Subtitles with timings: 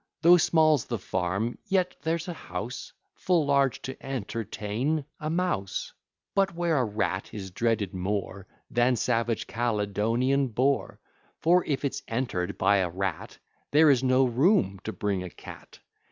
[0.23, 5.93] Though small's the farm, yet here's a house Full large to entertain a mouse;
[6.33, 10.99] But where a rat is dreaded more Than savage Caledonian boar;
[11.37, 13.37] For, if it's enter'd by a rat,
[13.69, 15.77] There is no room to bring a cat.